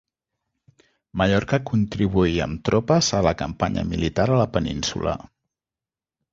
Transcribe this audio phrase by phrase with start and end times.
[1.21, 5.17] Mallorca contribuí amb tropes a la campanya militar a la península.